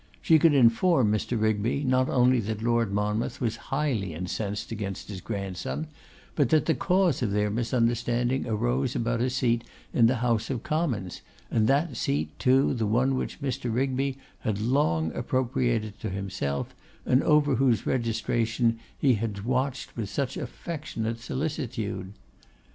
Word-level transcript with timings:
She 0.19 0.39
could 0.39 0.55
inform 0.55 1.11
Mr. 1.11 1.39
Rigby 1.39 1.83
not 1.83 2.09
only 2.09 2.39
that 2.39 2.63
Lord 2.63 2.91
Monmouth 2.91 3.39
was 3.39 3.57
highly 3.69 4.15
incensed 4.15 4.71
against 4.71 5.09
his 5.09 5.21
grandson, 5.21 5.85
but 6.33 6.49
that 6.49 6.65
the 6.65 6.73
cause 6.73 7.21
of 7.21 7.29
their 7.29 7.51
misunderstanding 7.51 8.47
arose 8.47 8.95
about 8.95 9.21
a 9.21 9.29
seat 9.29 9.63
in 9.93 10.07
the 10.07 10.15
House 10.15 10.49
of 10.49 10.63
Commons, 10.63 11.21
and 11.51 11.67
that 11.67 11.95
seat 11.95 12.29
too 12.39 12.73
the 12.73 12.87
one 12.87 13.13
which 13.13 13.43
Mr. 13.43 13.71
Rigby 13.71 14.17
had 14.39 14.59
long 14.59 15.13
appropriated 15.13 15.99
to 15.99 16.09
himself, 16.09 16.73
and 17.05 17.21
over 17.21 17.57
whose 17.57 17.85
registration 17.85 18.79
he 18.97 19.13
had 19.13 19.43
watched 19.43 19.95
with 19.95 20.09
such 20.09 20.35
affectionate 20.35 21.19
solicitude. 21.19 22.13